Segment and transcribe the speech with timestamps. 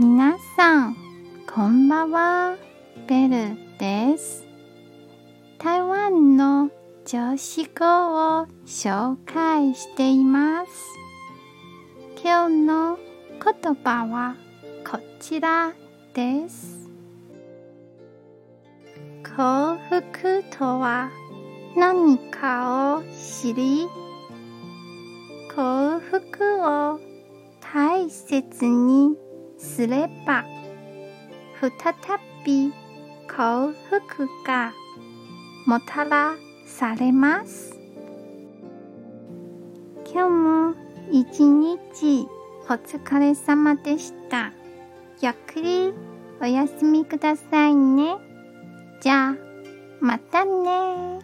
[0.00, 0.96] 皆さん、
[1.52, 2.56] こんばんは。
[3.08, 4.46] ベルです。
[5.58, 6.70] 台湾の
[7.04, 10.70] 女子語を紹介しています。
[12.22, 12.98] 今日の
[13.42, 14.36] 言葉は
[14.88, 15.72] こちら
[16.14, 16.88] です。
[19.24, 21.10] 幸福とは
[21.76, 23.02] 何かを
[23.42, 23.88] 知り、
[25.56, 27.00] 幸福を
[27.60, 29.16] 大切に
[29.58, 30.44] すれば
[31.60, 31.70] 再
[32.44, 32.72] び
[33.28, 34.72] 幸福が
[35.66, 36.34] もたら
[36.66, 37.76] されます。
[40.10, 40.74] 今日も
[41.10, 42.26] 一日
[42.68, 44.52] お疲れ様でした。
[45.20, 45.92] ゆっくり
[46.40, 48.16] お休みくださいね。
[49.00, 49.36] じゃあ
[50.00, 51.18] またね。